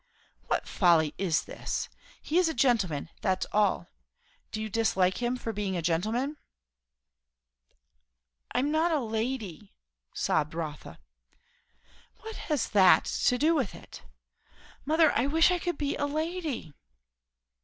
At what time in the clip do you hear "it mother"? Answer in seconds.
13.75-15.11